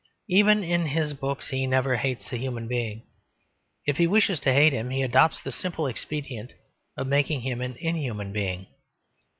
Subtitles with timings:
[0.29, 3.03] Even in his books he never hates a human being.
[3.85, 6.53] If he wishes to hate him he adopts the simple expedient
[6.97, 8.65] of making him an inhuman being.